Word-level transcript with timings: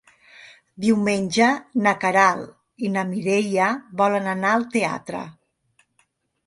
Diumenge 0.85 1.49
na 1.87 1.93
Queralt 2.05 2.87
i 2.87 2.91
na 2.97 3.05
Mireia 3.13 3.69
volen 4.03 4.33
anar 4.35 4.57
al 4.59 4.69
teatre. 4.77 5.23